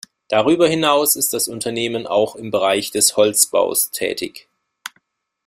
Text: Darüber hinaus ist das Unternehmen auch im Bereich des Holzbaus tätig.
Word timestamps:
Darüber 0.29 0.67
hinaus 0.67 1.15
ist 1.15 1.31
das 1.31 1.47
Unternehmen 1.47 2.07
auch 2.07 2.35
im 2.35 2.49
Bereich 2.49 2.89
des 2.89 3.17
Holzbaus 3.17 3.91
tätig. 3.91 4.47